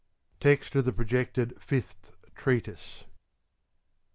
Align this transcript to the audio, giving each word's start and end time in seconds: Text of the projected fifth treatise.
Text 0.39 0.73
of 0.73 0.85
the 0.85 0.91
projected 0.91 1.53
fifth 1.61 2.15
treatise. 2.33 3.03